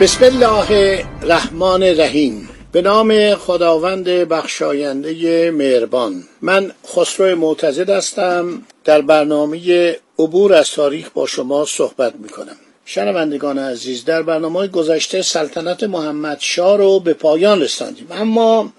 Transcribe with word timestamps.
بسم 0.00 0.24
الله 0.24 1.04
الرحمن 1.22 1.82
الرحیم. 1.82 2.48
به 2.72 2.82
نام 2.82 3.34
خداوند 3.34 4.04
بخشاینده 4.04 5.50
مهربان. 5.50 6.24
من 6.42 6.72
خسرو 6.86 7.36
معتزد 7.36 7.90
هستم. 7.90 8.62
در 8.84 9.00
برنامه 9.00 9.96
عبور 10.18 10.54
از 10.54 10.70
تاریخ 10.70 11.10
با 11.10 11.26
شما 11.26 11.64
صحبت 11.64 12.14
می 12.14 12.28
کنم 12.28 12.56
شنوندگان 12.84 13.58
عزیز 13.58 14.04
در 14.04 14.22
برنامه 14.22 14.68
گذشته 14.68 15.22
سلطنت 15.22 15.82
محمد 15.82 16.38
شاه 16.40 16.76
رو 16.78 17.00
به 17.00 17.14
پایان 17.14 17.60
رساندیم. 17.60 18.06
اما 18.10 18.72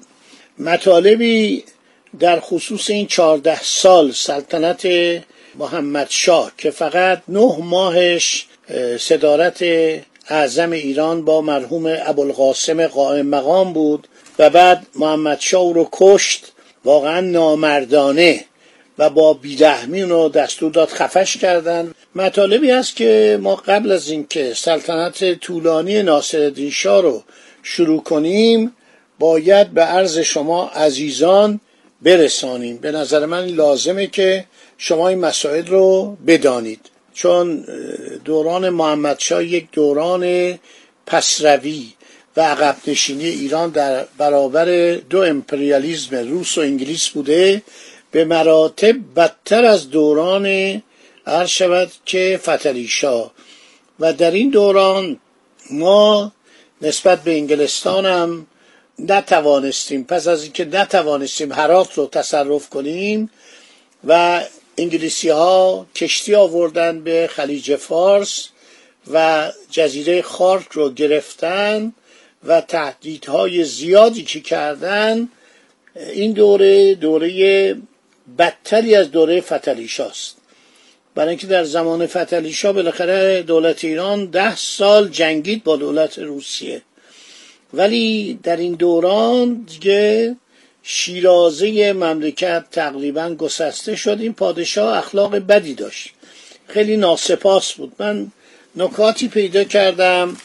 مطالبی 0.59 1.63
در 2.19 2.39
خصوص 2.39 2.89
این 2.89 3.07
چهارده 3.07 3.63
سال 3.63 4.11
سلطنت 4.11 4.87
محمد 5.59 6.07
شاه 6.09 6.51
که 6.57 6.71
فقط 6.71 7.21
نه 7.27 7.57
ماهش 7.59 8.47
صدارت 8.99 9.63
اعظم 10.29 10.71
ایران 10.71 11.25
با 11.25 11.41
مرحوم 11.41 11.97
ابوالقاسم 12.05 12.87
قائم 12.87 13.25
مقام 13.25 13.73
بود 13.73 14.07
و 14.39 14.49
بعد 14.49 14.87
محمد 14.95 15.39
شاه 15.39 15.73
رو 15.73 15.89
کشت 15.91 16.51
واقعا 16.85 17.21
نامردانه 17.21 18.45
و 18.97 19.09
با 19.09 19.33
بیرحمی 19.33 20.01
رو 20.01 20.29
دستور 20.29 20.71
داد 20.71 20.89
خفش 20.89 21.37
کردن. 21.37 21.93
مطالبی 22.15 22.71
است 22.71 22.95
که 22.95 23.39
ما 23.41 23.55
قبل 23.55 23.91
از 23.91 24.09
اینکه 24.09 24.53
سلطنت 24.53 25.33
طولانی 25.33 26.03
ناصرالدین 26.03 26.69
شاه 26.69 27.01
رو 27.01 27.23
شروع 27.63 28.03
کنیم 28.03 28.75
باید 29.19 29.71
به 29.71 29.81
عرض 29.81 30.17
شما 30.17 30.67
عزیزان 30.67 31.59
برسانیم. 32.01 32.77
به 32.77 32.91
نظر 32.91 33.25
من 33.25 33.45
لازمه 33.45 34.07
که 34.07 34.45
شما 34.77 35.07
این 35.07 35.19
مسائل 35.19 35.65
رو 35.65 36.17
بدانید. 36.27 36.79
چون 37.17 37.65
دوران 38.25 38.69
محمدشاه 38.69 39.43
یک 39.43 39.67
دوران 39.71 40.53
پسروی 41.05 41.93
و 42.37 42.41
عقب 42.41 42.75
نشینی 42.87 43.25
ایران 43.25 43.69
در 43.69 44.05
برابر 44.17 44.95
دو 44.95 45.21
امپریالیزم 45.21 46.15
روس 46.15 46.57
و 46.57 46.61
انگلیس 46.61 47.09
بوده 47.09 47.61
به 48.11 48.25
مراتب 48.25 48.95
بدتر 49.15 49.65
از 49.65 49.89
دوران 49.89 50.47
عرض 51.27 51.49
شود 51.49 51.91
که 52.05 52.39
فتلی 52.43 52.89
و 53.99 54.13
در 54.13 54.31
این 54.31 54.49
دوران 54.49 55.19
ما 55.71 56.31
نسبت 56.81 57.23
به 57.23 57.31
انگلستان 57.31 58.05
هم 58.05 58.47
نتوانستیم 58.99 60.03
پس 60.03 60.27
از 60.27 60.43
اینکه 60.43 60.65
نتوانستیم 60.65 61.51
هرات 61.51 61.93
رو 61.93 62.07
تصرف 62.07 62.69
کنیم 62.69 63.29
و 64.07 64.41
انگلیسی 64.77 65.29
ها 65.29 65.87
کشتی 65.95 66.35
آوردن 66.35 67.03
به 67.03 67.29
خلیج 67.31 67.75
فارس 67.75 68.49
و 69.13 69.51
جزیره 69.71 70.21
خارک 70.21 70.67
رو 70.71 70.89
گرفتن 70.89 71.93
و 72.43 72.61
تهدیدهای 72.61 73.63
زیادی 73.63 74.23
که 74.23 74.39
کردن 74.39 75.29
این 75.95 76.31
دوره 76.31 76.95
دوره 76.95 77.75
بدتری 78.37 78.95
از 78.95 79.11
دوره 79.11 79.41
فتلیشاست 79.41 80.37
برای 81.15 81.29
اینکه 81.29 81.47
در 81.47 81.63
زمان 81.63 82.07
فتلیشا 82.07 82.73
بالاخره 82.73 83.43
دولت 83.43 83.85
ایران 83.85 84.25
ده 84.25 84.55
سال 84.55 85.09
جنگید 85.09 85.63
با 85.63 85.75
دولت 85.75 86.19
روسیه. 86.19 86.81
ولی 87.73 88.39
در 88.43 88.57
این 88.57 88.73
دوران 88.73 89.53
دیگه 89.53 90.35
شیرازه 90.89 91.93
مملکت 91.93 92.65
تقریبا 92.71 93.29
گسسته 93.29 93.95
شد. 93.95 94.17
این 94.19 94.33
پادشاه 94.33 94.97
اخلاق 94.97 95.35
بدی 95.35 95.73
داشت. 95.73 96.09
خیلی 96.67 96.97
ناسپاس 96.97 97.73
بود. 97.73 97.91
من 97.99 98.27
نکاتی 98.75 99.27
پیدا 99.27 99.63
کردم 99.63 100.37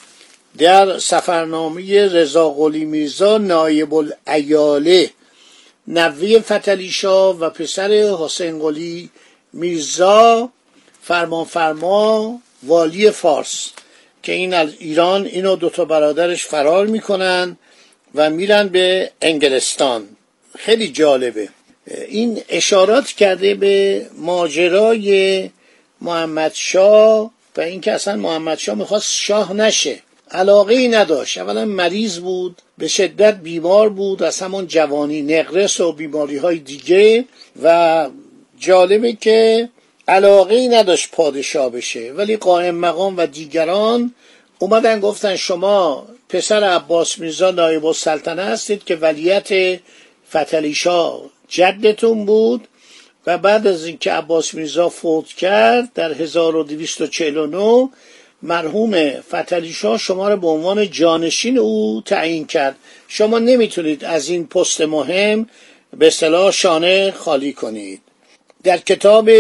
در 0.59 0.99
سفرنامه 0.99 2.09
رضا 2.09 2.51
قلی 2.51 2.85
میرزا 2.85 3.39
نایب 3.39 3.95
الایاله 3.95 5.11
نوی 5.87 6.41
فتلیشا 6.41 7.33
و 7.33 7.51
پسر 7.51 7.91
حسین 7.93 8.59
قلی 8.59 9.11
میرزا 9.53 10.51
فرمان 11.03 11.45
فرما 11.45 12.41
والی 12.63 13.11
فارس 13.11 13.71
که 14.23 14.33
این 14.33 14.55
از 14.55 14.69
ایران 14.79 15.27
اینو 15.27 15.57
دوتا 15.57 15.85
برادرش 15.85 16.47
فرار 16.47 16.87
می‌کنن 16.87 17.57
و 18.15 18.31
میرن 18.31 18.69
به 18.69 19.11
انگلستان. 19.21 20.09
خیلی 20.65 20.89
جالبه. 20.89 21.49
این 22.09 22.43
اشارات 22.49 23.07
کرده 23.07 23.55
به 23.55 24.07
ماجرای 24.19 25.51
محمد 26.01 26.53
شاه 26.55 27.31
و 27.57 27.61
اینکه 27.61 27.93
اصلا 27.93 28.17
محمد 28.17 28.59
شاه 28.59 28.75
می‌خواست 28.75 29.13
شاه 29.13 29.53
نشه. 29.53 29.99
علاقه 30.31 30.75
ای 30.75 30.89
نداشت. 30.89 31.39
اولا 31.39 31.65
مریض 31.65 32.19
بود 32.19 32.63
به 32.79 32.89
شدت 32.89 33.35
بیمار 33.35 33.89
بود 33.89 34.23
از 34.23 34.41
همون 34.41 34.67
جوانی 34.67 35.23
نقرس 35.23 35.81
و 35.81 35.93
بیماری 35.93 36.37
های 36.37 36.59
دیگه. 36.59 37.25
و 37.63 38.09
جالبه 38.59 39.13
که 39.13 39.69
علاقه 40.09 40.55
ای 40.55 40.69
نداشت 40.69 41.11
پادشاه 41.11 41.71
بشه. 41.71 42.13
ولی 42.13 42.37
قائم 42.37 42.75
مقام 42.75 43.17
و 43.17 43.27
دیگران 43.27 44.15
اومدن 44.59 45.01
گفتن 45.01 45.37
شما 45.37 46.07
پسر 46.29 46.65
عباس 46.65 47.19
میرزا 47.19 47.51
نایب 47.51 47.87
السلطنه 47.87 48.43
هستید 48.43 48.85
که 48.85 48.97
ولیت 48.97 49.81
فتلیشا 50.33 51.13
جدتون 51.49 52.25
بود 52.25 52.69
و 53.27 53.39
بعد 53.39 53.67
از 53.67 53.85
اینکه 53.85 54.13
عباس 54.13 54.55
میرزا 54.55 54.89
فوت 54.89 55.27
کرد 55.27 55.93
در 55.95 56.13
1249 56.13 57.89
مرحوم 58.43 59.11
فتلیشا 59.11 59.99
شما 59.99 60.29
را 60.29 60.37
به 60.37 60.47
عنوان 60.47 60.91
جانشین 60.91 61.59
او 61.59 62.03
تعیین 62.07 62.47
کرد. 62.47 62.77
شما 63.09 63.39
نمی‌تونید 63.39 64.05
از 64.05 64.29
این 64.29 64.47
پست 64.47 64.81
مهم 64.81 65.49
به 65.97 66.11
صلاح 66.11 66.51
شانه 66.51 67.11
خالی 67.11 67.53
کنید. 67.53 68.01
در 68.63 68.79
کتاب 68.79 69.31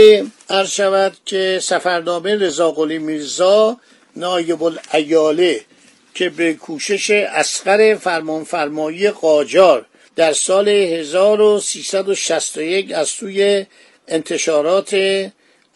عرض 0.50 0.70
شود 0.70 1.16
که 1.24 1.58
سفرنامه 1.62 2.36
رضا 2.36 2.74
میرزا 2.84 3.76
نایب 4.16 4.62
الایاله 4.62 5.60
که 6.14 6.30
به 6.30 6.54
کوشش 6.54 7.10
اسقر 7.10 7.94
فرمانفرمایی 7.94 9.10
قاجار 9.10 9.86
در 10.16 10.32
سال 10.32 10.68
1361 10.68 12.92
از 12.92 13.08
سوی 13.08 13.66
انتشارات 14.08 14.96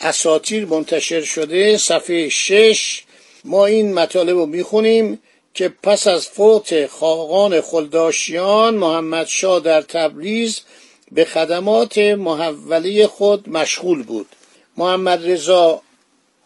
اساتیر 0.01 0.67
منتشر 0.67 1.23
شده 1.23 1.79
صفحه 1.79 2.29
6 2.29 3.03
ما 3.45 3.67
این 3.67 3.95
مطالب 3.95 4.37
رو 4.37 4.47
می‌خونیم 4.47 5.21
که 5.55 5.69
پس 5.83 6.07
از 6.07 6.29
فوت 6.29 6.87
خاقان 6.87 7.61
خلداشیان 7.61 8.75
محمد 8.75 9.27
شاه 9.27 9.61
در 9.61 9.83
تبریز 9.83 10.61
به 11.13 11.25
خدمات 11.25 11.99
محوله 11.99 13.07
خود 13.07 13.49
مشغول 13.49 14.03
بود. 14.03 14.27
محمد 14.77 15.31
رضا 15.31 15.83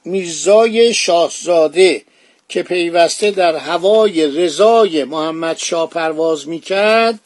میرزای 0.05 0.95
شاهزاده 0.95 2.03
که 2.49 2.63
پیوسته 2.63 3.31
در 3.31 3.57
هوای 3.57 4.27
رضای 4.27 5.05
محمد 5.05 5.59
شاه 5.59 5.91
پرواز 5.91 6.49
می‌کرد 6.49 7.21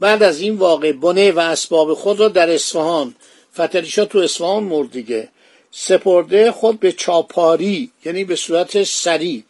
بعد 0.00 0.22
از 0.22 0.40
این 0.40 0.56
واقع 0.56 0.92
بنه 0.92 1.32
و 1.32 1.38
اسباب 1.38 1.94
خود 1.94 2.20
را 2.20 2.28
در 2.28 2.50
اصفهان 2.50 3.14
فتریشا 3.54 4.04
تو 4.04 4.18
اصفهان 4.18 4.64
مرد 4.64 4.90
دیگه. 4.90 5.28
سپرده 5.70 6.52
خود 6.52 6.80
به 6.80 6.92
چاپاری 6.92 7.90
یعنی 8.04 8.24
به 8.24 8.36
صورت 8.36 8.82
سری. 8.82 9.44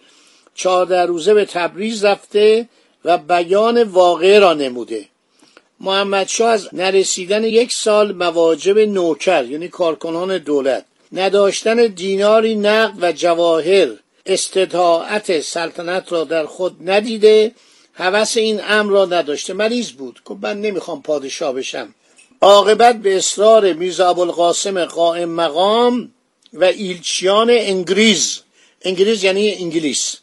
چهارده 0.55 1.01
روزه 1.01 1.35
به 1.35 1.45
تبریز 1.45 2.05
رفته 2.05 2.69
و 3.05 3.19
بیان 3.19 3.83
واقع 3.83 4.39
را 4.39 4.55
نموده. 4.55 5.05
محمد 5.81 6.29
شاه 6.29 6.51
از 6.51 6.69
نرسیدن 6.73 7.45
یک 7.45 7.73
سال 7.73 8.13
مواجب 8.13 8.79
نوکر 8.79 9.45
یعنی 9.45 9.69
کارکنان 9.69 10.39
دولت. 10.39 10.85
نداشتن 11.13 11.87
دیناری 11.87 12.55
نقد 12.55 12.95
و 13.01 13.13
جواهر. 13.13 13.89
استطاعت 14.27 15.41
سلطنت 15.41 16.13
را 16.13 16.25
در 16.25 16.47
خود 16.47 16.91
ندیده. 16.91 17.53
هوس 17.95 18.37
این 18.37 18.61
امر 18.65 18.93
را 18.93 19.05
نداشته 19.05 19.53
مریض 19.53 19.91
بود. 19.91 20.21
که 20.29 20.37
من 20.43 20.61
نمی‌خوام 20.61 21.03
پادشاه 21.03 21.53
بشم. 21.53 21.95
عاقبت 22.41 22.97
به 22.97 23.17
اصرار 23.17 23.73
میرزا 23.73 24.09
ابوالقاسم 24.09 24.85
قائم 24.85 25.29
مقام 25.29 26.11
و 26.53 26.65
ایلچیان 26.65 27.51
انگریز. 27.51 28.41
انگلیس 28.83 29.25
یعنی 29.25 29.55
انگلیس. 29.55 30.17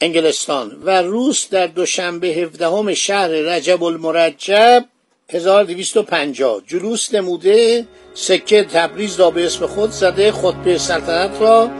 انگلستان. 0.00 0.82
و 0.84 1.02
روس 1.02 1.48
در 1.48 1.66
دوشنبه 1.66 2.28
17 2.28 2.94
شهر 2.94 3.28
رجب 3.28 3.84
المرجب 3.84 4.84
1250 5.28 6.62
جلوس 6.66 7.14
نموده 7.14 7.86
سکه 8.14 8.64
تبریز 8.64 9.20
را 9.20 9.30
به 9.30 9.46
اسم 9.46 9.66
خود 9.66 9.90
زده 9.90 10.32
خطبه 10.32 10.78
سلطنت 10.78 11.40
را 11.40 11.70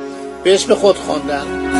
به 0.45 0.55
اسم 0.55 0.75
خود 0.75 0.97
خواندند 0.97 1.80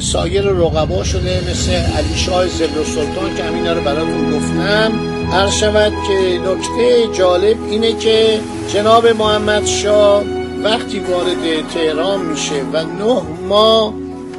سایر 0.00 0.42
رقبا 0.42 1.04
شده 1.04 1.50
مثل 1.50 1.72
علی 1.72 2.16
شاه 2.16 2.44
و 2.44 2.84
سلطان 2.84 3.36
که 3.36 3.44
همینا 3.44 3.72
رو 3.72 3.80
براتون 3.80 4.38
گفتم. 4.38 4.92
هر 5.30 5.50
شود 5.50 5.92
که 6.08 6.38
نکته 6.38 7.08
جالب 7.18 7.64
اینه 7.70 7.98
که 7.98 8.40
جناب 8.74 9.06
محمد 9.06 9.66
شاه 9.66 10.24
وقتی 10.62 10.98
وارد 10.98 11.68
تهران 11.74 12.20
میشه 12.20 12.62
و 12.72 12.84
نه 12.84 13.22
ماه 13.48 13.94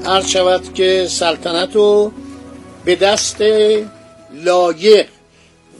هر 0.05 0.21
شود 0.21 0.73
که 0.73 1.07
سلطنت 1.09 1.75
رو 1.75 2.11
به 2.85 2.95
دست 2.95 3.41
لایق 4.33 5.07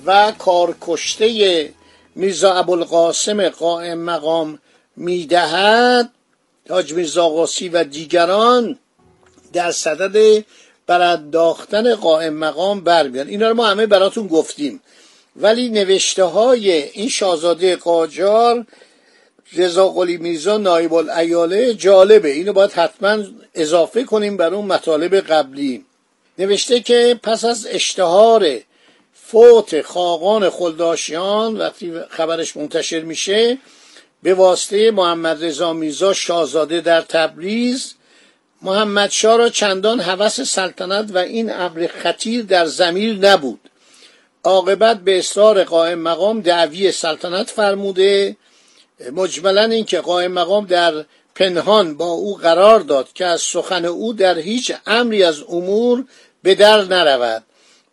و 0.05 0.31
کارکشته 0.37 1.69
میرزا 2.15 2.53
ابوالقاسم 2.53 3.49
قائم 3.49 3.97
مقام 3.97 4.59
می‌دهد 4.95 6.09
حاج 6.69 6.93
میرزا 6.93 7.47
و 7.73 7.83
دیگران 7.83 8.77
در 9.53 9.71
صدد 9.71 10.45
برانداختن 10.87 11.95
قائم 11.95 12.33
مقام 12.33 12.81
برمیان 12.81 13.27
اینا 13.27 13.49
رو 13.49 13.55
ما 13.55 13.67
همه 13.67 13.85
براتون 13.85 14.27
گفتیم. 14.27 14.81
ولی 15.35 15.69
نوشته 15.69 16.23
های 16.23 16.71
این 16.71 17.09
شاهزاده 17.09 17.75
قاجار 17.75 18.65
رضا 19.53 19.89
قلی 19.89 20.17
میرزا 20.17 20.57
نایب 20.57 20.93
الایاله 20.93 21.73
جالبه. 21.73 22.29
اینو 22.29 22.53
باید 22.53 22.71
حتما 22.71 23.23
اضافه 23.55 24.03
کنیم 24.03 24.37
بر 24.37 24.53
اون 24.53 24.65
مطالب 24.65 25.15
قبلی. 25.15 25.85
نوشته 26.37 26.79
که 26.79 27.19
پس 27.23 27.45
از 27.45 27.67
اشتهار 27.69 28.59
فوت 29.13 29.81
خاقان 29.81 30.49
خلداشیان 30.49 31.57
وقتی 31.57 31.93
خبرش 32.09 32.57
منتشر 32.57 33.01
میشه 33.01 33.57
به 34.23 34.33
واسطه 34.33 34.91
محمد 34.91 35.45
رضا 35.45 35.73
میرزا 35.73 36.13
شاهزاده 36.13 36.81
در 36.81 37.01
تبریز 37.01 37.93
محمد 38.61 39.09
شا 39.09 39.35
را 39.35 39.49
چندان 39.49 39.99
هوس 39.99 40.41
سلطنت 40.41 41.11
و 41.13 41.17
این 41.17 41.51
امر 41.53 41.87
خطیر 41.87 42.43
در 42.43 42.65
زمیر 42.65 43.17
نبود. 43.17 43.59
عاقبت 44.43 44.99
به 44.99 45.19
اصرار 45.19 45.63
قائم 45.63 45.99
مقام 45.99 46.41
دعوی 46.41 46.91
سلطنت 46.91 47.49
فرموده 47.49 48.35
مجملا 49.11 49.63
اینکه 49.63 50.01
قائم 50.01 50.31
مقام 50.31 50.65
در 50.65 51.05
پنهان 51.35 51.97
با 51.97 52.05
او 52.05 52.35
قرار 52.35 52.79
داد 52.79 53.13
که 53.13 53.25
از 53.25 53.41
سخن 53.41 53.85
او 53.85 54.13
در 54.13 54.37
هیچ 54.37 54.73
امری 54.87 55.23
از 55.23 55.43
امور 55.49 56.05
به 56.43 56.55
در 56.55 56.83
نرود 56.83 57.43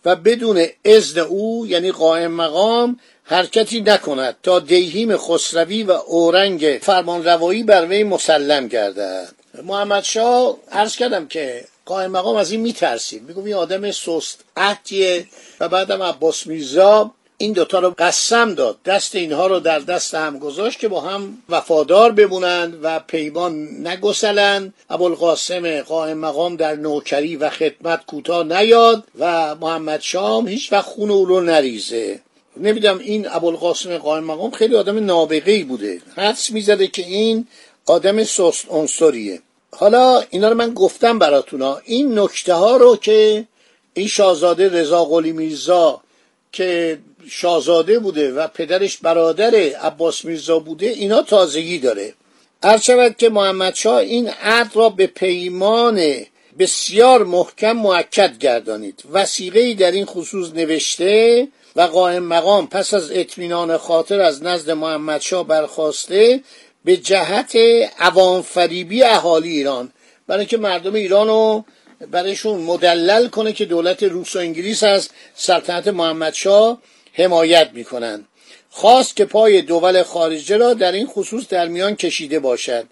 و 0.05 0.17
بدون 0.17 0.67
اذن 0.85 1.21
او 1.21 1.67
یعنی 1.67 1.93
قائم 1.93 2.33
مقام 2.33 3.01
حرکتی 3.25 3.81
نکند 3.81 4.37
تا 4.43 4.61
دیهیم 4.61 5.17
خسروی 5.17 5.83
و 5.83 5.91
اورنگ 5.91 6.79
فرمانروایی 6.83 7.63
بر 7.63 7.87
وی 7.87 8.05
مسلم 8.05 8.69
گردد. 8.69 9.38
محمد 9.65 10.03
شاه 10.03 10.57
عرض 10.73 10.97
کردم 10.97 11.27
که 11.27 11.65
قائم 11.85 12.11
مقام 12.11 12.37
از 12.37 12.51
این 12.53 12.61
میترسید. 12.61 13.23
میگو 13.23 13.45
این 13.45 13.55
آدم 13.55 13.91
سست 13.91 14.45
عهدیه 14.57 15.27
و 15.61 15.69
بعدم 15.69 16.03
عباس 16.03 16.47
میرزا 16.47 17.11
این 17.41 17.53
دوتا 17.53 17.79
رو 17.79 17.95
قسم 17.99 18.55
داد. 18.55 18.83
دست 18.85 19.15
اینها 19.15 19.47
رو 19.47 19.61
در 19.61 19.79
دست 19.79 20.15
هم 20.15 20.39
گذاشت 20.39 20.79
که 20.79 20.89
با 20.89 21.01
هم 21.01 21.39
وفادار 21.49 22.13
بمونند 22.13 22.79
و 22.83 23.01
پیمان 23.01 23.87
نگسلند. 23.87 24.75
ابوالقاسم 24.91 25.81
قائم 25.81 26.19
مقام 26.19 26.57
در 26.57 26.75
نوکری 26.75 27.37
و 27.37 27.51
خدمت 27.51 28.07
کوتاه 28.07 28.45
نیاد 28.47 29.05
و 29.19 29.55
محمد 29.55 30.01
شام 30.01 30.49
هیچ 30.49 30.73
وقت 30.73 30.85
خون 30.85 31.11
او 31.11 31.25
رو 31.25 31.41
نریزه. 31.41 32.21
نمی‌دونم 32.57 32.99
این 32.99 33.29
ابوالقاسم 33.31 33.99
قائم 33.99 34.25
مقام 34.25 34.51
خیلی 34.51 34.77
آدم 34.77 35.05
نابغه 35.05 35.65
بوده. 35.65 36.01
حدس 36.17 36.51
می‌زده 36.51 36.87
که 36.87 37.03
این 37.03 37.47
آدم 37.87 38.25
سست 38.25 38.67
عنصریه. 38.69 39.41
حالا 39.81 40.25
اینا 40.31 40.49
رو 40.49 40.55
من 40.55 40.75
گفتم 40.75 41.19
براتونا 41.19 41.81
این 41.85 42.19
نکته 42.19 42.55
ها 42.55 42.77
رو 42.77 42.97
که 42.97 43.45
این 43.95 44.09
شاهزاده 44.09 44.69
رضا 44.69 45.05
قلی 45.05 45.33
میرزا 45.33 46.01
که 46.53 46.99
شاهزاده 47.29 47.99
بوده 47.99 48.33
و 48.33 48.47
پدرش 48.49 48.97
برادر 48.97 49.55
عباس 49.55 50.25
میرزا 50.25 50.59
بوده 50.59 50.87
اینا 50.87 51.23
تازگی 51.23 51.79
داره. 51.79 52.15
هر 52.65 52.79
شود 52.79 53.17
که 53.17 53.29
محمد 53.29 53.75
شاه 53.75 53.97
این 53.97 54.31
عهد 54.43 54.77
را 54.77 54.89
به 54.89 55.07
پیمان 55.07 56.03
بسیار 56.59 57.25
محکم 57.25 57.73
معکد 57.73 58.39
گردانید. 58.39 59.03
وسیقه 59.13 59.75
در 59.75 59.91
این 59.91 60.05
خصوص 60.05 60.53
نوشته 60.55 61.49
و 61.77 61.81
قائم 61.81 62.23
مقام 62.23 62.67
پس 62.67 62.95
از 62.95 63.11
اطمینان 63.13 63.77
خاطر 63.77 64.21
از 64.21 64.43
نزد 64.43 64.71
محمد 64.71 65.21
شاه 65.21 65.47
برخواسته 65.47 66.41
به 66.85 66.97
جهت 66.97 67.57
عوام 67.99 68.43
فریبی 68.43 69.03
اهالی 69.03 69.49
ایران. 69.49 69.93
برای 70.27 70.41
اینکه 70.41 70.57
مردم 70.57 70.95
ایران 70.95 71.27
رو 71.27 71.65
برایشون 72.11 72.61
مدلل 72.61 73.29
کنه 73.29 73.53
که 73.53 73.65
دولت 73.65 74.03
روس 74.03 74.37
و 74.37 74.39
انگلیس 74.39 74.83
از 74.83 75.09
سلطنت 75.35 75.89
محمدشاه 75.89 76.83
حمایت 77.13 77.71
می‌کنند 77.73 78.29
خواست 78.71 79.17
که 79.17 79.25
پای 79.25 79.63
دول 79.63 80.03
خارجه 80.03 80.57
را 80.57 80.75
در 80.75 80.93
این 80.93 81.07
خصوص 81.07 81.49
در 81.49 81.69
میان 81.69 81.97
کشیده 81.97 82.39
باشد. 82.39 82.87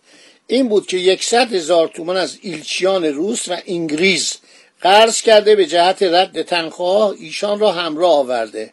این 0.47 0.69
بود 0.69 0.87
که 0.87 0.97
یکصد 0.97 1.55
هزار 1.55 1.89
تومان 1.89 2.17
از 2.17 2.39
ایلچیان 2.43 3.05
روس 3.05 3.49
و 3.49 3.57
انگلیس 3.67 4.37
قرض 4.81 5.23
کرده 5.23 5.57
به 5.57 5.67
جهت 5.67 6.03
رد 6.03 6.43
تنخواه 6.43 7.15
ایشان 7.19 7.59
را 7.59 7.73
همراه 7.73 8.13
آورده. 8.13 8.73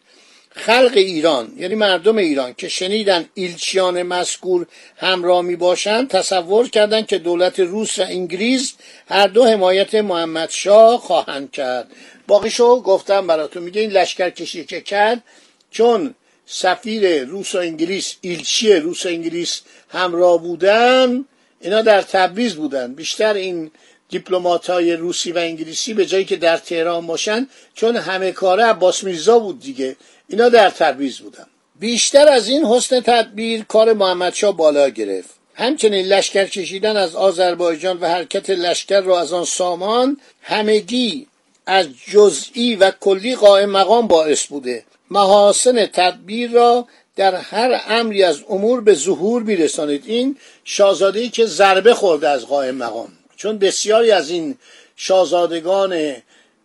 خلق 0.55 0.91
ایران 0.95 1.53
یعنی 1.57 1.75
مردم 1.75 2.17
ایران 2.17 2.53
که 2.53 2.67
شنیدن 2.67 3.25
ایلچیان 3.33 4.03
مسکور 4.03 4.67
همراه 4.98 5.41
می 5.41 5.55
باشند 5.55 6.10
تصور 6.10 6.69
کردند 6.69 7.07
که 7.07 7.17
دولت 7.17 7.60
روس 7.60 8.00
و 8.00 8.01
انگلیس 8.01 8.74
هر 9.10 9.27
دو 9.27 9.45
حمایت 9.45 9.95
محمد 9.95 10.50
شاه 10.50 11.00
خواهند 11.00 11.51
کرد. 11.51 11.88
باقیشو 12.27 12.81
گفتم 12.81 13.27
براتون 13.27 13.63
میگه 13.63 13.81
این 13.81 13.91
لشکر 13.91 14.29
کشی 14.29 14.65
که 14.65 14.81
کرد 14.81 15.24
چون 15.72 16.15
سفیر 16.45 17.24
روس 17.24 17.55
و 17.55 17.57
انگلیس 17.57 18.15
ایلچی 18.22 18.74
روس 18.74 19.05
و 19.05 19.10
انگلیس 19.10 19.62
همراه 19.89 20.41
بودن 20.41 21.25
اینا 21.62 21.81
در 21.81 22.01
تبریز 22.01 22.55
بودن. 22.55 22.93
بیشتر 22.93 23.33
این 23.33 23.72
دیپلمات 24.10 24.69
های 24.69 24.93
روسی 24.93 25.31
و 25.31 25.38
انگلیسی 25.38 25.93
به 25.93 26.05
جایی 26.05 26.25
که 26.25 26.36
در 26.36 26.57
تهران 26.57 27.07
باشن 27.07 27.48
چون 27.74 27.95
همه 27.95 28.31
کاره 28.31 28.63
عباس 28.63 29.03
میرزا 29.03 29.39
بود 29.39 29.60
دیگه. 29.60 29.95
اینا 30.27 30.50
در 30.50 30.69
تبریز 30.69 31.19
بودن. 31.19 31.48
بیشتر 31.79 32.27
از 32.27 32.48
این 32.48 32.65
حسن 32.65 33.00
تدبیر 33.00 33.63
کار 33.63 33.93
محمدشاه 33.93 34.57
بالا 34.57 34.89
گرفت. 34.89 35.29
همچنین 35.55 36.05
لشکر 36.05 36.45
کشیدن 36.45 36.98
از 36.98 37.15
آذربایجان 37.15 37.98
و 38.00 38.07
حرکت 38.07 38.50
لشکر 38.50 39.01
را 39.01 39.19
از 39.19 39.33
آن 39.33 39.45
سامان 39.45 40.17
همگی 40.41 41.27
از 41.65 41.88
جزئی 42.12 42.75
و 42.75 42.91
کلی 42.91 43.36
قائم 43.36 43.69
مقام 43.69 44.07
باعث 44.07 44.45
بوده. 44.45 44.83
محاسن 45.12 45.86
تدبیر 45.86 46.51
را 46.51 46.88
در 47.15 47.36
هر 47.36 47.81
امری 47.88 48.24
از 48.24 48.43
امور 48.50 48.81
به 48.81 48.93
ظهور 48.93 49.43
میرسانید. 49.43 50.03
این 50.05 50.38
شاهزاده 50.63 51.29
که 51.29 51.45
ضربه 51.45 51.93
خورده 51.93 52.29
از 52.29 52.45
قائم 52.45 52.75
مقام. 52.75 53.12
چون 53.43 53.57
بسیاری 53.57 54.12
از 54.12 54.29
این 54.29 54.57
شاهزادگان 54.95 55.89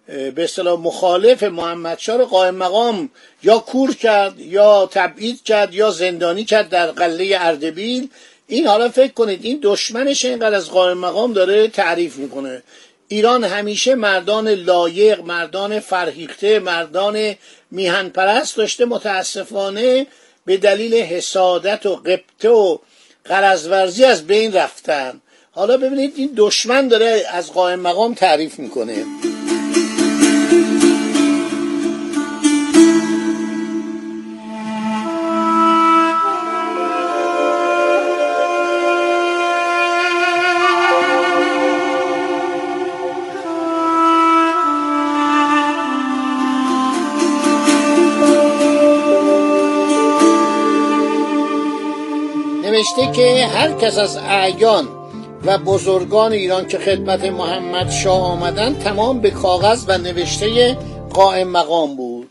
به 0.07 0.45
اصطلاح 0.45 0.81
مخالف 0.81 1.43
محمدشاه 1.43 2.17
رو 2.17 2.25
قائم 2.25 2.55
مقام 2.55 3.11
یا 3.43 3.59
کور 3.59 3.95
کرد 3.95 4.41
یا 4.41 4.89
تبعید 4.93 5.43
کرد 5.43 5.75
یا 5.75 5.91
زندانی 5.91 6.45
کرد 6.45 6.69
در 6.69 6.87
قله 6.87 7.37
اردبیل. 7.41 8.09
این 8.47 8.67
حالا 8.67 8.89
فکر 8.89 9.13
کنید 9.13 9.45
این 9.45 9.61
دشمنش 9.63 10.25
اینقدر 10.25 10.57
از 10.57 10.71
قائم 10.71 10.99
مقام 10.99 11.33
داره 11.33 11.69
تعریف 11.69 12.17
می‌کنه. 12.17 12.63
ایران 13.09 13.45
همیشه 13.45 13.95
مردان 13.95 14.49
لایق 14.49 15.21
مردان 15.21 15.81
فرهیخته 15.81 16.59
مردان 16.59 17.35
میهن 17.71 18.09
پرست 18.09 18.57
داشته 18.57 18.85
متاسفانه 18.85 20.07
به 20.47 20.57
دلیل 20.57 20.95
حسادت 20.95 21.87
و 21.87 21.97
قبطه 21.97 22.49
و 22.49 22.79
قرضورزی 23.25 24.05
از 24.05 24.27
بین 24.27 24.53
رفتن. 24.53 25.21
حالا 25.59 25.77
ببینید 25.77 26.13
این 26.17 26.33
دشمن 26.37 26.89
داره 26.89 27.23
از 27.33 27.53
قائم 27.53 27.81
مقام 27.81 28.15
تعریف 28.15 28.59
می‌کنه. 28.59 29.05
نوشته 52.63 53.13
که 53.13 53.47
هر 53.47 53.73
کس 53.73 53.99
از 53.99 54.17
اعیان 54.17 54.98
و 55.45 55.59
بزرگان 55.59 56.33
ایران 56.33 56.69
که 56.69 56.79
خدمت 56.79 57.25
محمد 57.25 57.91
شاه 57.91 58.23
آمدن 58.23 58.79
تمام 58.79 59.21
به 59.21 59.31
کاغذ 59.31 59.85
و 59.89 59.99
نوشته 59.99 60.79
قائم 61.13 61.49
مقام 61.49 61.97
بود. 61.97 62.29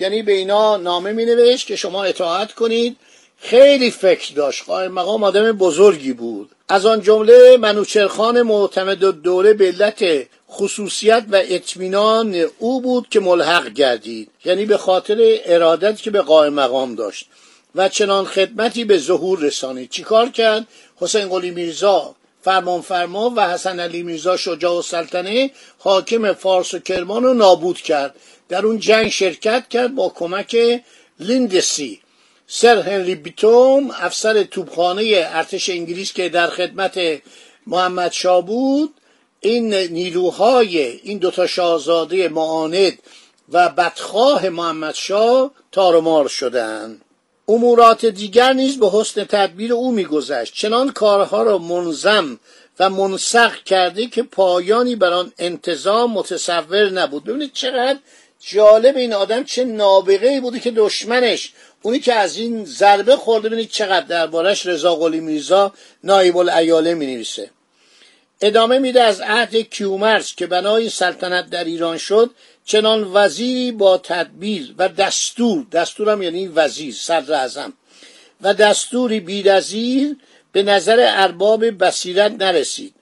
یعنی 0.00 0.22
به 0.22 0.32
اینا 0.32 0.76
نامه 0.76 1.12
می 1.12 1.24
نوشت 1.24 1.66
که 1.66 1.76
شما 1.76 2.04
اطاعت 2.04 2.52
کنید. 2.52 2.96
خیلی 3.38 3.90
فکر 3.90 4.34
داشت. 4.34 4.64
قائم 4.66 4.92
مقام 4.92 5.24
آدم 5.24 5.52
بزرگی 5.52 6.12
بود. 6.12 6.50
از 6.68 6.86
آن 6.86 7.00
جمله 7.00 7.56
منوچرخان 7.56 8.42
معتمد 8.42 8.98
دوله 8.98 9.54
به 9.54 9.66
علت 9.66 10.26
خصوصیت 10.50 11.24
و 11.32 11.42
اطمینان 11.48 12.46
او 12.58 12.80
بود 12.80 13.08
که 13.10 13.20
ملحق 13.20 13.68
گردید. 13.68 14.30
یعنی 14.44 14.66
به 14.66 14.76
خاطر 14.76 15.16
ارادت 15.44 16.02
که 16.02 16.10
به 16.10 16.20
قائم 16.20 16.52
مقام 16.52 16.94
داشت. 16.94 17.26
و 17.74 17.88
چنان 17.88 18.24
خدمتی 18.24 18.84
به 18.84 18.98
ظهور 18.98 19.40
رسانید. 19.40 19.90
چیکار 19.90 20.28
کرد؟ 20.28 20.66
حسین 20.96 21.28
قلی 21.28 21.50
میرزا 21.50 22.14
فرمان 22.44 22.80
فرما 22.80 23.32
و 23.36 23.48
حسن 23.48 23.80
علی 23.80 24.02
میرزا 24.02 24.36
شجاع 24.36 24.78
و 24.78 24.82
سلطنه 24.82 25.50
حاکم 25.78 26.32
فارس 26.32 26.74
و 26.74 26.78
کرمان 26.78 27.22
رو 27.22 27.34
نابود 27.34 27.76
کرد. 27.80 28.14
در 28.48 28.66
اون 28.66 28.78
جنگ 28.78 29.08
شرکت 29.08 29.68
کرد 29.68 29.94
با 29.94 30.08
کمک 30.08 30.82
لیندسی. 31.20 32.00
سر 32.46 32.78
هنری 32.78 33.14
بیتوم 33.14 33.90
افسر 33.90 34.42
توپخانه 34.42 35.02
ارتش 35.16 35.70
انگلیس 35.70 36.12
که 36.12 36.28
در 36.28 36.46
خدمت 36.46 37.00
محمد 37.66 38.12
شاه 38.12 38.46
بود 38.46 38.94
این 39.40 39.74
نیروهای 39.74 40.78
این 40.78 41.18
دوتا 41.18 41.46
شاهزاده 41.46 42.28
معاند 42.28 42.98
و 43.48 43.68
بدخواه 43.68 44.48
محمد 44.48 44.94
شاه 44.94 45.50
تارمار 45.72 46.28
شدند 46.28 47.03
امورات 47.48 48.06
دیگر 48.06 48.52
نیز 48.52 48.78
به 48.80 48.90
حسن 48.90 49.24
تدبیر 49.24 49.72
او 49.72 49.92
میگذشت. 49.92 50.54
چنان 50.54 50.92
کارها 50.92 51.42
را 51.42 51.58
منظم 51.58 52.40
و 52.78 52.90
منسق 52.90 53.54
کرده 53.54 54.06
که 54.06 54.22
پایانی 54.22 54.96
بر 54.96 55.12
آن 55.12 55.32
انتظام 55.38 56.12
متصور 56.12 56.90
نبود. 56.90 57.24
ببینید 57.24 57.52
چقدر 57.52 57.98
جالب 58.40 58.96
این 58.96 59.12
آدم 59.12 59.44
چه 59.44 59.64
نابغه 59.64 60.28
ای 60.28 60.40
بوده 60.40 60.60
که 60.60 60.70
دشمنش. 60.70 61.52
اونی 61.82 61.98
که 61.98 62.14
از 62.14 62.36
این 62.36 62.64
ضربه 62.64 63.16
خورده 63.16 63.48
ببینید 63.48 63.70
چقدر 63.70 64.06
دربارش 64.06 64.66
رضا 64.66 64.94
قلی 64.94 65.20
میرزا 65.20 65.72
نایب 66.04 66.36
الایاله 66.36 66.94
می 66.94 67.06
نویسه 67.06 67.50
ادامه 68.40 68.78
میده 68.78 69.02
از 69.02 69.20
عهد 69.20 69.56
کیومرس 69.56 70.34
که 70.34 70.46
بنای 70.46 70.88
سلطنت 70.88 71.50
در 71.50 71.64
ایران 71.64 71.98
شد. 71.98 72.30
چنان 72.64 73.10
وزیری 73.12 73.72
با 73.72 73.98
تدبیر 73.98 74.74
و 74.78 74.88
دستور 74.88 75.66
دستورم 75.72 76.22
یعنی 76.22 76.48
وزیر 76.48 76.94
صدر 76.94 77.34
اعظم 77.34 77.72
و 78.40 78.54
دستوری 78.54 79.20
بیدزیر 79.20 80.16
به 80.52 80.62
نظر 80.62 81.06
ارباب 81.08 81.84
بصیرت 81.84 82.32
نرسید. 82.32 82.94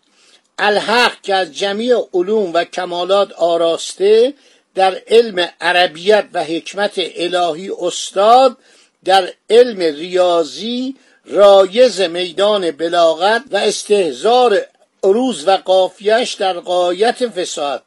الحق 0.59 1.23
که 1.23 1.35
از 1.35 1.53
جمیع 1.59 2.09
علوم 2.15 2.53
و 2.53 2.65
کمالات 2.65 3.33
آراسته 3.33 4.35
در 4.75 5.03
علم 5.09 5.49
عربیت 5.61 6.25
و 6.33 6.45
حکمت 6.45 6.93
الهی 6.97 7.71
استاد 7.81 8.57
در 9.05 9.33
علم 9.51 9.79
ریاضی 9.79 10.97
رایز 11.25 12.01
میدان 12.01 12.71
بلاغت 12.71 13.43
و 13.51 13.57
استهزار 13.57 14.67
عروض 15.03 15.49
و 15.49 15.51
قافیش 15.51 16.35
در 16.35 16.53
قایت 16.53 17.29
فساد 17.29 17.83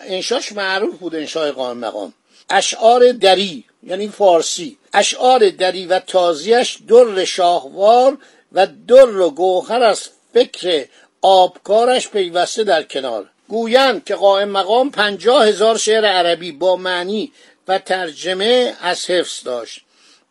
انشاش 0.00 0.52
معروف 0.52 0.98
بود 0.98 1.14
انشای 1.14 1.50
قائم 1.50 1.78
مقام. 1.78 2.14
اشعار 2.50 3.12
دری 3.12 3.64
یعنی 3.82 4.08
فارسی. 4.08 4.78
اشعار 4.94 5.50
دری 5.50 5.86
و 5.86 5.98
تازیش 5.98 6.78
در 6.88 7.24
شاهوار 7.24 8.18
و 8.52 8.66
در 8.88 9.16
و 9.16 9.30
گوهر 9.30 9.82
از 9.82 10.08
فکر 10.34 10.84
آبکارش 11.22 12.08
پیوسته 12.08 12.64
در 12.64 12.82
کنار. 12.82 13.30
گویند 13.48 14.04
که 14.04 14.14
قائم 14.14 14.48
مقام 14.48 14.90
پنجاه 14.90 15.46
هزار 15.46 15.78
شعر 15.78 16.04
عربی 16.04 16.52
با 16.52 16.76
معنی 16.76 17.32
و 17.68 17.78
ترجمه 17.78 18.76
از 18.80 19.10
حفظ 19.10 19.44
داشت. 19.44 19.80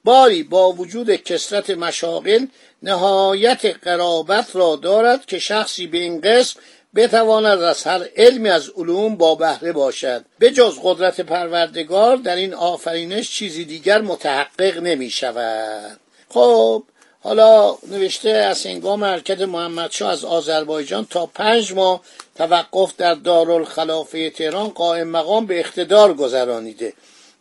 باری 0.04 0.44
با 0.44 0.72
وجود 0.72 1.16
کسرت 1.16 1.70
مشاغل 1.70 2.46
نهایت 2.84 3.66
قرابت 3.66 4.56
را 4.56 4.76
دارد 4.76 5.26
که 5.26 5.40
شخصی 5.40 5.88
به 5.88 5.98
این 5.98 6.22
قسم 6.22 6.60
بتواند 6.96 7.62
از 7.62 7.84
هر 7.84 8.06
علمی 8.18 8.50
از 8.50 8.70
علوم 8.70 9.16
با 9.16 9.36
بهره 9.36 9.72
باشد. 9.72 10.26
به 10.40 10.52
جز 10.52 10.80
قدرت 10.84 11.22
پروردگار 11.22 12.18
در 12.18 12.36
این 12.36 12.54
آفرینش 12.54 13.30
چیزی 13.32 13.66
دیگر 13.66 14.02
متحقق 14.02 14.78
نمی 14.78 15.10
شود 15.10 16.00
خب 16.30 16.84
حالا 17.22 17.78
نوشته 17.88 18.30
از 18.30 18.66
هنگام 18.66 19.04
حرکت 19.04 19.42
محمدشاه 19.42 20.12
از 20.12 20.26
آذربایجان 20.26 21.08
تا 21.10 21.26
پنج 21.26 21.74
ماه 21.74 22.02
توقف 22.36 22.94
در 22.98 23.14
دارالخلافه 23.14 24.30
تهران 24.30 24.70
قائم 24.70 25.08
مقام 25.08 25.46
به 25.46 25.60
اقتدار 25.60 26.14
گذرانیده. 26.14 26.94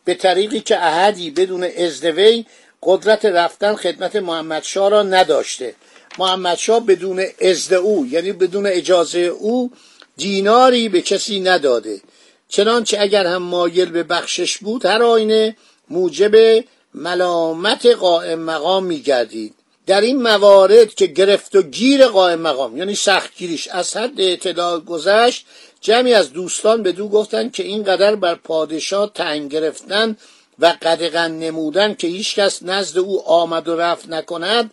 به 0.05 0.14
طریقی 0.14 0.61
که 0.61 0.76
احدی 0.76 1.31
بدون 1.31 1.64
ازدوی 1.64 2.47
قدرت 2.83 3.25
رفتن 3.25 3.75
خدمت 3.75 4.17
محمدشاه 4.17 4.90
را 4.90 5.02
نداشته. 5.02 5.75
محمدشاه 6.19 6.87
بدون 6.87 7.25
ازد 7.41 7.75
او 7.75 8.07
یعنی 8.07 8.33
بدون 8.33 8.67
اجازه 8.67 9.19
او 9.19 9.71
دیناری 10.17 10.88
به 10.88 11.00
کسی 11.00 11.41
نداده. 11.41 12.00
چنانچه 12.49 13.00
اگر 13.00 13.27
هم 13.27 13.43
مایل 13.43 13.91
به 13.91 14.03
بخشش 14.03 14.59
بود 14.59 14.87
هر 14.87 15.03
آینه 15.03 15.57
موجب 15.91 16.65
ملامت 16.95 17.87
قائم 17.87 18.38
مقام 18.38 18.85
میگردید. 18.85 19.55
در 19.87 20.00
این 20.00 20.23
موارد 20.23 20.95
که 20.95 21.07
گرفت 21.07 21.57
و 21.57 21.62
گیر 21.62 22.07
قائم 22.07 22.41
مقام 22.41 22.77
یعنی 22.77 22.95
سختگیریش 22.95 23.69
از 23.69 23.97
حد 23.97 24.21
اطلاع 24.21 24.81
گذشت 24.81 25.47
جمعی 25.81 26.15
از 26.15 26.33
دوستان 26.33 26.83
به 26.83 26.93
دو 26.93 27.09
گفتند 27.09 27.53
که 27.53 27.62
اینقدر 27.62 28.17
بر 28.17 28.35
پادشاه 28.35 29.12
تنگ 29.15 29.50
گرفتن 29.50 30.17
و 30.59 30.75
قدغن 30.83 31.33
نمودن 31.33 31.95
که 31.95 32.07
هیچکس 32.07 32.62
نزد 32.62 32.99
او 32.99 33.29
آمد 33.29 33.69
و 33.69 33.77
رفت 33.77 34.09
نکند 34.09 34.71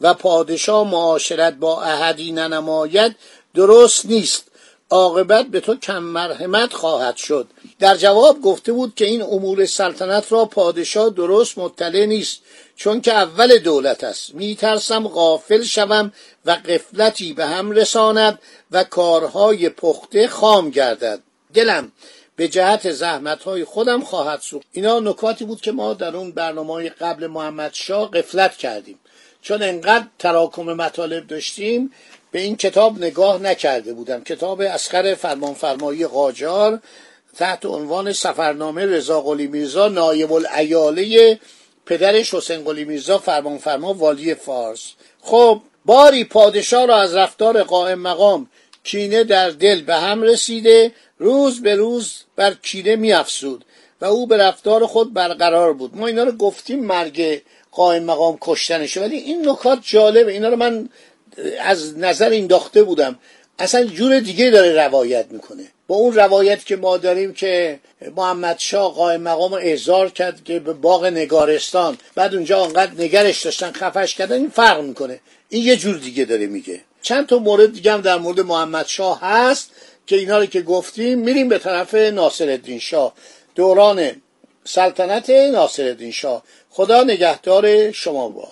و 0.00 0.14
پادشاه 0.14 0.90
معاشرت 0.90 1.54
با 1.54 1.82
احدی 1.82 2.32
ننماید 2.32 3.16
درست 3.54 4.06
نیست. 4.06 4.44
عاقبت 4.90 5.46
به 5.46 5.60
تو 5.60 5.76
کم 5.76 5.98
مرحمت 5.98 6.72
خواهد 6.72 7.16
شد. 7.16 7.48
در 7.78 7.96
جواب 7.96 8.40
گفته 8.40 8.72
بود 8.72 8.94
که 8.94 9.04
این 9.04 9.22
امور 9.22 9.66
سلطنت 9.66 10.32
را 10.32 10.44
پادشاه 10.44 11.10
درست 11.10 11.58
مطلع 11.58 12.06
نیست 12.06 12.40
چون 12.76 13.00
که 13.00 13.12
اول 13.12 13.58
دولت 13.58 14.04
است. 14.04 14.34
میترسم 14.34 15.08
غافل 15.08 15.62
شوم 15.62 16.12
و 16.44 16.50
قفلتی 16.50 17.32
به 17.32 17.46
هم 17.46 17.70
رساند 17.70 18.38
و 18.70 18.84
کارهای 18.84 19.68
پخته 19.68 20.28
خام 20.28 20.70
گردد. 20.70 21.20
دلم 21.54 21.92
به 22.36 22.48
جهت 22.48 22.92
زحمت 22.92 23.42
های 23.42 23.64
خودم 23.64 24.00
خواهد 24.00 24.40
سوخت. 24.40 24.66
اینا 24.72 25.00
نکاتی 25.00 25.44
بود 25.44 25.60
که 25.60 25.72
ما 25.72 25.94
در 25.94 26.16
اون 26.16 26.32
برنامه 26.32 26.88
قبل 26.88 27.26
محمد 27.26 27.70
شاه 27.74 28.10
قفلت 28.10 28.56
کردیم. 28.56 28.98
چون 29.46 29.62
انقدر 29.62 30.06
تراکم 30.18 30.62
مطالب 30.62 31.26
داشتیم 31.26 31.92
به 32.30 32.40
این 32.40 32.56
کتاب 32.56 32.98
نگاه 32.98 33.42
نکرده 33.42 33.92
بودم. 33.92 34.24
کتاب 34.24 34.60
اسخر 34.60 35.14
فرمانفرمایی 35.14 36.06
قاجار 36.06 36.80
تحت 37.36 37.66
عنوان 37.66 38.12
سفرنامه 38.12 38.86
رضا 38.86 39.20
قلی 39.20 39.46
میرزا 39.46 39.88
نایب 39.88 40.32
الایاله 40.32 41.38
پدرش 41.86 42.34
حسین 42.34 42.64
قلی 42.64 42.84
میرزا 42.84 43.18
فرمانفرما 43.18 43.94
والی 43.94 44.34
فارس. 44.34 44.92
خب 45.20 45.60
باری 45.84 46.24
پادشاه 46.24 46.86
را 46.86 46.96
از 46.96 47.14
رفتار 47.14 47.62
قائم 47.62 47.98
مقام 47.98 48.50
کینه 48.84 49.24
در 49.24 49.50
دل 49.50 49.82
به 49.82 49.96
هم 49.96 50.22
رسیده 50.22 50.92
روز 51.18 51.62
به 51.62 51.74
روز 51.74 52.14
بر 52.36 52.54
کینه 52.54 52.96
میافزود. 52.96 53.64
و 54.00 54.04
او 54.04 54.26
به 54.26 54.36
رفتار 54.36 54.86
خود 54.86 55.14
برقرار 55.14 55.72
بود. 55.72 55.96
ما 55.96 56.06
اینا 56.06 56.22
رو 56.24 56.32
گفتیم 56.32 56.84
مرگ 56.84 57.42
قائم 57.72 58.02
مقام 58.02 58.38
کشتنشه 58.40 59.00
ولی 59.00 59.16
این 59.16 59.48
نکات 59.48 59.78
جالبه. 59.82 60.32
اینا 60.32 60.48
رو 60.48 60.56
من 60.56 60.88
از 61.60 61.98
نظر 61.98 62.28
این 62.28 62.46
داخته 62.46 62.82
بودم. 62.82 63.18
اصلا 63.58 63.84
جور 63.84 64.20
دیگه 64.20 64.50
داره 64.50 64.72
روایت 64.72 65.26
می‌کنه. 65.30 65.62
با 65.88 65.96
اون 65.96 66.14
روایت 66.14 66.66
که 66.66 66.76
ما 66.76 66.96
داریم 66.96 67.32
که 67.32 67.80
محمد 68.16 68.58
شاه 68.58 68.94
قائم 68.94 69.20
مقام 69.20 69.52
احضار 69.52 70.10
کرد 70.10 70.44
که 70.44 70.60
به 70.60 70.72
باغ 70.72 71.04
نگارستان. 71.04 71.98
بعد 72.14 72.34
اونجا 72.34 72.58
آنقدر 72.58 72.92
نگرش 72.98 73.44
داشتن 73.44 73.72
خفش 73.72 74.14
کردن 74.14 74.36
این 74.36 74.50
فرق 74.50 74.80
می‌کنه. 74.80 75.20
این 75.48 75.64
یه 75.64 75.76
جور 75.76 75.96
دیگه 75.96 76.24
داره 76.24 76.46
میگه. 76.46 76.80
چند 77.02 77.26
تا 77.26 77.38
مورد 77.38 77.72
دیگه 77.72 77.92
هم 77.92 78.00
در 78.00 78.18
مورد 78.18 78.40
محمد 78.40 78.86
شاه 78.86 79.20
هست 79.20 79.70
که 80.06 80.16
اینا 80.16 80.38
رو 80.38 80.46
که 80.46 80.62
گفتیم 80.62 81.18
میریم 81.18 81.48
به 81.48 81.58
طرف 81.58 81.94
ناصر 81.94 82.60
شاه. 82.80 83.12
دوران 83.56 84.22
سلطنت 84.64 85.30
ناصر 85.30 86.10
شاه. 86.10 86.42
خدا 86.70 87.02
نگهدار 87.02 87.92
شما 87.92 88.28
باد. 88.28 88.46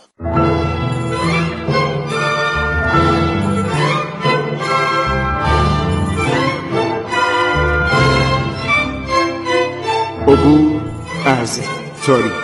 عبور 10.28 10.80
از 11.26 11.60
تاریخ. 12.06 12.43